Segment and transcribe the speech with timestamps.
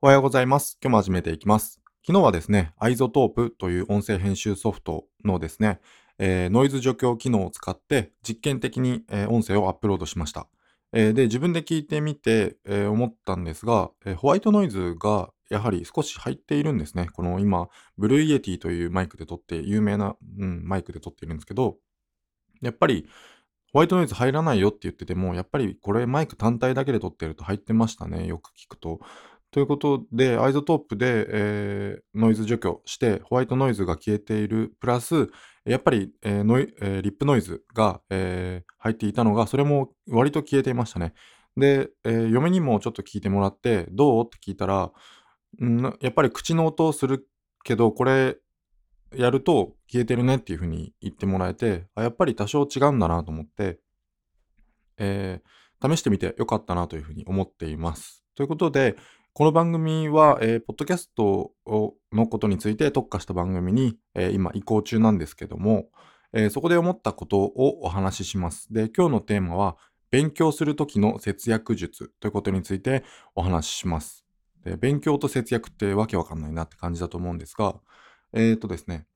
[0.00, 0.78] おはようございます。
[0.80, 1.80] 今日も始めていきます。
[2.06, 5.80] 昨日はですね、 iZotope という音声編集ソフトのですね、
[6.18, 10.46] えーノイズ除去機能を使って実験的に、えー音声をアップロードしました。
[10.92, 17.08] えーで、自分で聞いてみて、えー思ったんですが、えーホワイトノイズがやはり少し入っているんですね。
[17.12, 21.76] この今、 Blue Yeti というマイクで撮って、有名な、うん、マイクで撮っているんですけど、
[22.62, 23.08] やっぱり
[23.72, 28.28] ホワイトノイズ入らないよって言ってても、やっぱりこれマイク単体だけで撮ってると入ってましたね。
[28.28, 29.00] よく聞くと。
[29.50, 35.28] ということで、 iZotope で、えーノイズ除去して、ホワイトノイズが消えている、プラス、
[35.64, 41.14] やっぱり、えーノイえーリップノイズが、えー入っていたのが、それも割と消えていましたね。
[41.56, 44.26] で、えー嫁にもちょっと聞いてもらって、どう？
[44.26, 44.92] って聞いたら、
[45.62, 47.26] んやっぱり口の音をする
[47.64, 48.36] けど、これ
[49.16, 53.80] やると消えてるねっていうふうに言ってもらえて、あやっぱり多少違うんだなと思って、
[54.98, 55.48] えー
[55.80, 58.24] 試してみてよかったなというふうに思っています。
[58.34, 58.96] ということで、
[59.32, 65.86] この番組は、えーポッドキャストをのことについて特化した番組に、えー今移行中なんですけども、
[66.32, 68.72] えーそこで思ったことをお話しします。
[68.72, 69.76] で、今日のテーマは、
[70.10, 73.04] 勉強するときの節約術ということについて
[73.34, 74.24] お話しします。
[74.64, 77.76] で勉強と節約ってわけわかんないなって感じだと思うんですが、
[78.32, 79.06] えっ、とですね、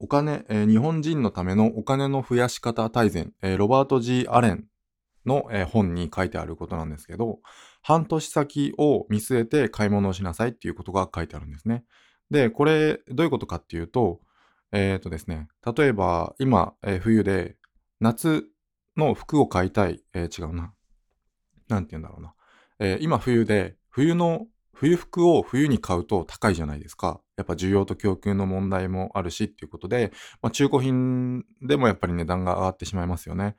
[0.00, 4.64] お金、えー日本人のためのお金の増やし方大全、えーロバート・ G・ アレン
[5.24, 7.38] の、えー本に書いてあることなんですけど、
[7.82, 11.84] 半年先を見据えて買い物をしなさいっていうことが書いてあるんですね。
[12.30, 14.20] で、これどういうことかっていうと、
[14.72, 17.56] えっ、とですね、例えば今、えー冬で
[18.00, 18.44] 夏
[18.96, 20.74] の服を買いたい、えー違うな。
[21.68, 22.34] なんて言うんだろうな。
[22.80, 24.46] え今冬で冬の
[24.78, 27.20] 冬服を冬に買うと高いじゃないですか。
[27.36, 33.56] やっぱ需要と供給の問題もあるしっていうことで、まあ、中古品でもやっぱり値段が上がってしまいますよね。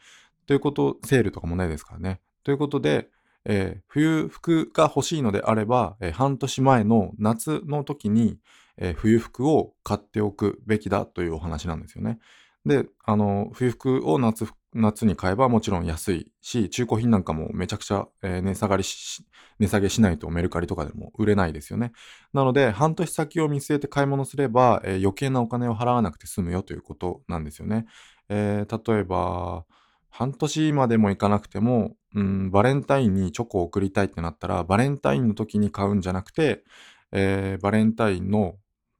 [0.48, 2.22] ということ、セールとかもないですからね。
[2.46, 3.10] ということで、
[3.52, 8.38] えー冬服が欲しいのであれば、えー半年前の夏の時に、
[8.78, 12.20] えー冬服を買っておくべきだというお話なんですよね。
[12.66, 19.26] で、あの、冬服を夏夏に買えばもちろん安いし、中古品なんかもめちゃくちゃ、えー値下がりし、
[19.60, 21.92] 値下げしないとメルカリとかでも売れないですよね。
[22.34, 27.86] なので、半年先を見据えて買い物すれば、えー余計なお金を払わなくて済むよということなんですよね。
[28.30, 29.66] えー例えば、
[30.12, 36.64] 半年までもいかなくても、うん、バレンタインにチョコを送りたいってなったら、バレンタインの時に買うんじゃなくて、
[37.12, 38.56] えーバレンタインの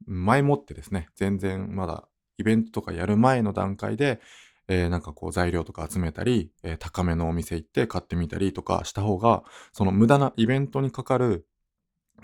[0.06, 4.20] 前もってですね、全然まだイベントとかやる前の段階で、
[4.68, 9.42] えーなんかこう材料とか集めたり、えー高めのお店行って買ってみたりとかした方が、
[9.72, 11.46] その無駄なイベントにかかる、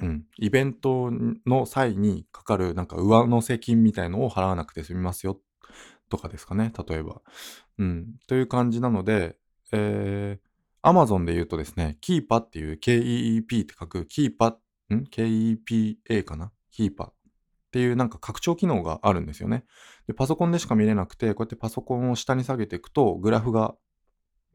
[0.01, 1.11] うん、イベント
[1.47, 5.41] の際にかかるなんか上乗せ金みたいのを払わなくて済みますよ
[6.09, 7.23] とかですかね、例えば。
[7.79, 9.37] うん、という感じなので、
[9.73, 10.46] えー、
[10.83, 14.59] Amazon で言うとですね、キーパっていう KEEP って書く、キーパ、
[14.95, 16.53] ん ?KEPA かな？
[16.71, 17.13] キーパっ
[17.73, 19.65] ていうなんか拡張機能があるんですよね。
[20.07, 23.75] で、パソコンでしか見れなくて、こうやってパソコンを下に下げていくと、グラフが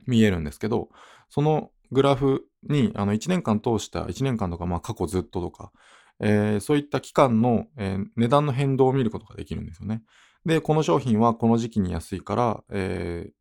[0.07, 0.89] 見えるんですけど、
[1.29, 5.71] そのグラフに、あの、1年間通した、1年間とか、まあ、過去ずっととか、
[6.19, 10.03] えーそういった期間の、えー値段の変動を見ることができるんですよね。
[10.45, 13.31] で、この商品はこの時期に安いから、えー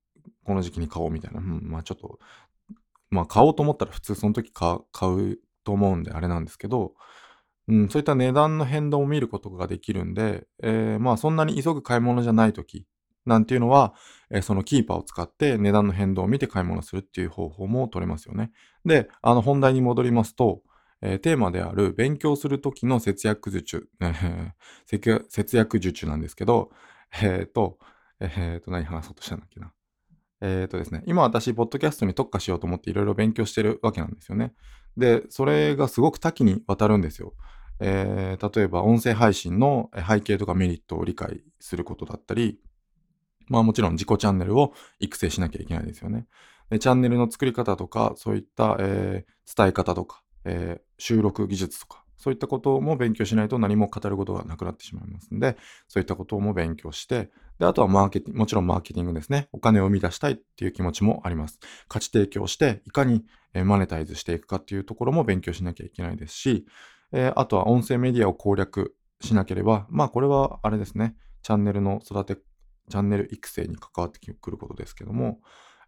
[0.45, 1.41] この時期に買おうみたいな。
[1.41, 2.19] うん、まあちょっと、
[3.11, 6.95] まあ買おうと思ったら普通その時買うと思うんであれなんですけど、
[7.69, 12.87] うん、そういった値段の変動を見ることができるんで、えーまあそんなに急ぐ買い物じゃない時
[13.27, 13.95] なんていうのは、
[14.31, 18.53] えーそのキーパーを使って値段の変動を見て買い物するっていう方法も取れますよね。
[18.85, 20.63] で、あの本題に戻りますと、
[21.03, 24.53] えーテーマである勉強する時の節約術、え ー
[24.87, 26.71] 節約節約術なんですけど、
[27.23, 27.79] えっ、と、
[28.21, 29.73] えっ、と、何話そうとしたんだっけな。
[30.41, 34.55] えっ、とですね、今私、ポッドキャストに特化しようと思っていろいろ勉強してるわけなんですよね。
[34.97, 37.35] で、それがすごく多岐にわたるんですよ。
[37.81, 42.59] えー例えば音声配信の背景とかメリットを理解することだったり、
[43.49, 46.27] まあもちろん自己チャンネルを育成しなきゃいけないですよね。
[46.71, 55.57] でチャンネルの作り方とか、そういった、えー伝え方とか、えー収録技術とか、そういったことも勉強しないと何も語ることがなくなってしまいますので、
[55.89, 59.49] そういったことも勉強して、で、あとはマーケティング、もちろんマーケティングですね。
[59.53, 61.59] お金を生み出したいっていう気持ちもあります。
[61.89, 63.25] 価値提供して、いかに
[63.65, 66.67] マネタイズしていくかっていうところも勉強しなきゃいけないですし、
[67.13, 72.37] えーあとは音声メディアを攻略しなければ、まあこれはあれですね、チャンネルの育て、
[72.91, 75.41] チャンネル育成に関わってくることですけども、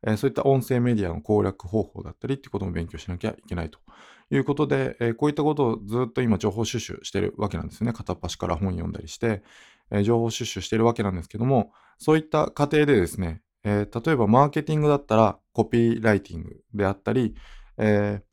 [0.06, 3.78] えーそういった音声メディアの攻略方法だったりっていうことも勉強しなきゃいけないと
[4.36, 7.92] いうことで、えーこういったことをずっと今情報収集してるわけなんですね。
[7.92, 9.42] 片っ端から本読んだりして、
[9.90, 17.34] えー情報収集してるわけなんですけども、そういった過程でですね、えー例えばマーケティングだったらコピーライティングであったり、
[17.78, 18.32] えー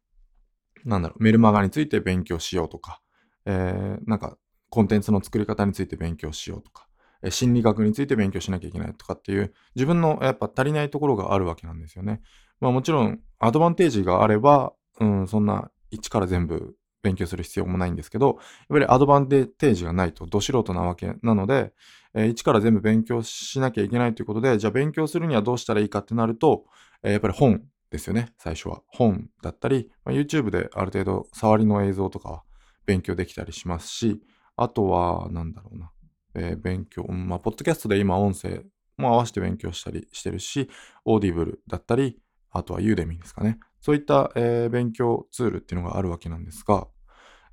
[0.85, 3.01] なんだろう、メルマガについて勉強しようとか、
[3.45, 4.37] えー、なんか、
[4.69, 6.87] コンテンツの作り方について勉強しようとか、
[7.23, 12.21] え心理学について勉強しなきゃいけないとかっていう、自分のやっぱ足りないところがあるわけなんですよね。
[12.61, 18.35] まあもちろん、アドバンテージがあれば、うん、そんな一から全部勉強する必要もないんですけど、やっ
[18.69, 21.73] ぱりアドバンテージがないとど素人なわけなので、
[22.13, 26.65] えー、一から全部勉強しなきゃいけないということで、じゃあ勉強するにはどうしたらいいかってなると、
[27.03, 28.81] えー、やっぱり本ですよね、最初は。
[28.87, 32.43] 本だったり、まあ、YouTube である程度触りの映像とかは
[32.85, 34.21] 勉強できたりしますし、
[34.55, 35.91] あとは、なんだろうな、
[36.35, 38.63] えー、勉強、まあ、ポッドキャストで今音声
[38.97, 40.69] も合わせて勉強したりしてるし、
[41.05, 42.19] Audible だったり、
[42.51, 43.59] あとは Udemy ですかね。
[43.81, 46.87] そういった、えー、勉強ツールっていうのがあるわけなんですが、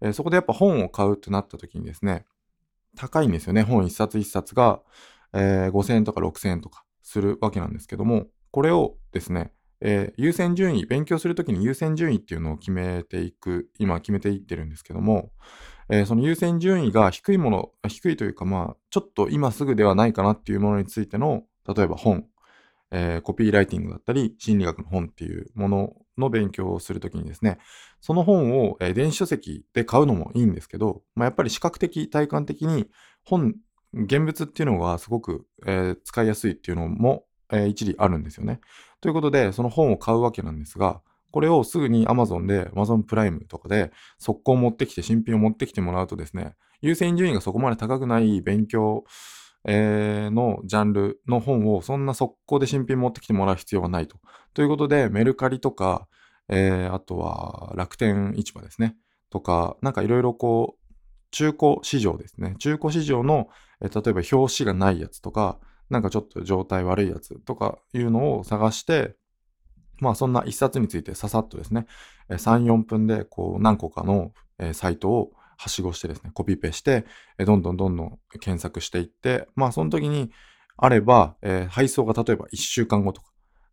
[0.00, 2.24] えー、そこでやっぱ本を買うってなった時にですね、
[2.96, 3.62] 高いんですよね。
[3.62, 4.80] 本一冊一冊が、
[5.32, 15.30] えー、5000円とか6000円とかするわけなんですけども、これをですね、えー、優先順位、勉強するときに優先順位っていうのを決めていく、今決めていってるんですけども、
[15.90, 22.26] えー、その優先順位が低いもの、低いというかまあ、ちょっと今すぐではないかなっていうものについての、例えば本、
[22.90, 27.58] えー、コピーライティングだったり、心理学の本っていうものの勉強をするときにですね、
[28.00, 32.86] その本を、電子書籍で買うのもいいんですけど、まあ、やっぱり視覚的、体感的に
[33.24, 33.54] 本、
[33.92, 38.60] 現物っていうのがすごく、えー、使いやすいっていうのも、えー、一理あるんですよね。
[39.00, 49.04] ということで、その本を買うわけなんですが、これをすぐに Amazon で Amazon プライムとかで速攻持ってきて、新品を持ってきてもらうとですね、優先順位がそこまで高くない勉強、
[49.68, 54.18] えー、のジャンルの本をそんな速攻で新品持ってきてもらう必要はないと。
[54.54, 56.06] ということで、メルカリとか、
[56.48, 58.96] えー、あとは楽天市場ですね。
[59.28, 60.94] とか、なんかいろいろこう、
[61.32, 62.54] 中古市場ですね。
[62.58, 63.48] 中古市場の、
[63.80, 65.58] えー、例えば表紙がないやつとか、
[65.90, 69.16] なんかちょっと状態悪いやつとかいうのを探して、
[69.98, 71.86] まあそんな一冊についてささっとですね、
[72.28, 74.32] 3、4分でこう何個かの
[74.72, 77.04] サイトをはしごしてですね、コピペして、
[77.38, 80.30] どんどんどんどん検索していって、まあその時に
[80.76, 83.28] あれば、えー、配送が例えば1週間後とか、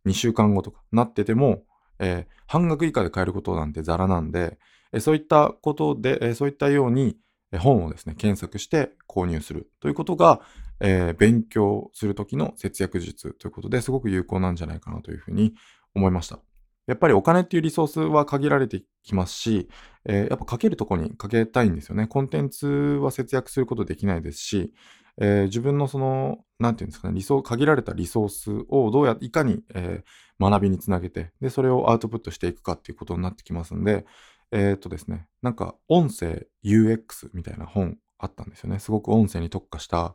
[0.06, 1.64] 2週間後とかなってても、
[1.98, 4.58] えー、半額以下で買えることなんてザラなんで、
[4.92, 7.16] えー、そういったことで、えそういったように
[7.58, 10.40] 本をですね、検索して購入するということが、
[10.80, 15.54] え勉強する時の節約術ということですごく有効なんじゃないかなというふうに
[15.94, 16.40] 思いました。
[16.86, 19.68] やっぱりお金っていうリソースは限られてきますし、
[20.04, 22.06] えー、やっぱかけるとこにかけたいんですよね。
[22.06, 24.72] コンテンツは節約することできないですし、
[25.20, 34.04] えー、自分のその、なんていうんですかね、理想、限られたリソースをどうや、いかに、えー、学びにつなげて、で、それをアウトプットしていくかっていうことになってきますんで、
[34.50, 38.78] えー、っとですね、なんか、音声 UX みたいな本あったんですよね。
[38.78, 40.14] すごく音声に特化した、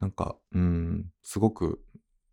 [0.00, 1.80] なんか、うん、すごく、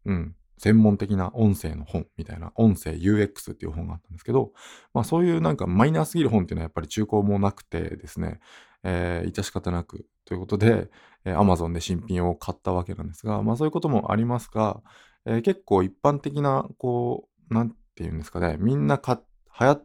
[0.05, 4.51] うん、専門的な音声の本みたいな、音声 UX っていう本があったんですけど、
[4.93, 8.39] まあそういうなんかマイナーすぎる本っていうのはやっぱり中古もなくてですね、
[8.83, 10.89] えー、致し方なくということで、
[11.25, 14.81] えー、Amazon で新品を買ったわけなんですが、まあそういうこともありますが、
[15.25, 19.21] えー、結構一般的な、こう、なんていうんですかね、みんなか、
[19.59, 19.83] 流行っ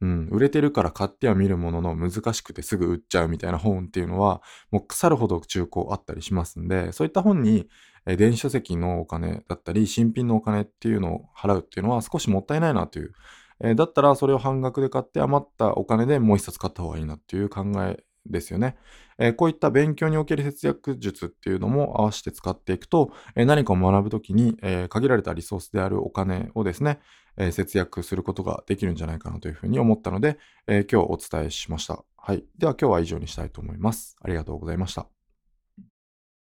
[0.00, 7.68] うん、売れてるから買っては見るものの難しくてすぐ売っちゃうみたいな本っていうのは、もう腐るほど中古あったりしますんで、そういった本に、
[8.06, 13.12] え電子書籍のお金だったり、新品のお金っていうのを払うっていうのは少しもったいないなという。
[13.60, 18.76] えだったらそれを半額で買って余ったお金でもう一冊買った方がいいなっていう考えですよね。
[19.18, 27.00] えー、こういった勉強における節約術っていうのも合わせて使っていくと、えー、何かを学ぶときに、えー、限られたリソースであるお金をですね、
[27.38, 32.04] え節約することができるんじゃないかなというふうに思ったので、え今日お伝えしました。
[32.16, 32.44] はい。
[32.58, 34.16] では今日は以上にしたいと思います。
[34.20, 35.17] ありがとうございました。